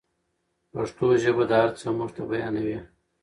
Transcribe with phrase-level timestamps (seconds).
[0.71, 2.79] پښتو ژبه دا هر څه موږ ته بیانوي.